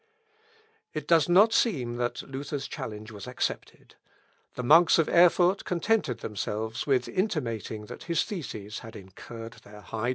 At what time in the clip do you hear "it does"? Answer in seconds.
0.95-1.29